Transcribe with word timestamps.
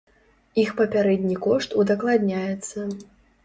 Іх 0.61 0.71
папярэдні 0.79 1.37
кошт 1.45 1.77
удакладняецца. 1.85 2.91